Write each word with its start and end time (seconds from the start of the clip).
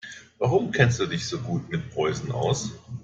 Warum 0.39 0.71
kennst 0.71 0.99
du 0.99 1.05
dich 1.05 1.27
so 1.27 1.37
gut 1.37 1.69
mit 1.69 1.91
Preußen 1.91 2.31
aus? 2.31 2.71